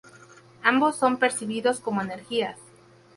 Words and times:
Ambos 0.63 0.95
son 0.95 1.17
percibidos 1.17 1.79
como 1.79 2.01
energías. 2.01 2.57